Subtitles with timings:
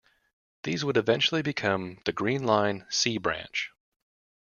[0.63, 3.69] These would eventually become the Green Line "C" Branch.